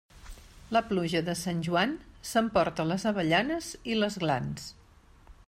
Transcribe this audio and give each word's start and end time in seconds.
La 0.77 0.81
pluja 0.91 1.21
de 1.27 1.35
Sant 1.41 1.59
Joan 1.67 1.93
s'emporta 2.31 2.87
les 2.93 3.07
avellanes 3.13 3.71
i 3.95 4.01
les 4.01 4.19
glans. 4.27 4.71